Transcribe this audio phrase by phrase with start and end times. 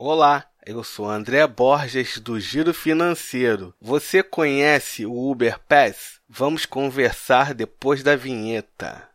[0.00, 3.74] Olá, eu sou André Borges do Giro Financeiro.
[3.80, 6.20] Você conhece o Uber Pass?
[6.28, 9.08] Vamos conversar depois da vinheta.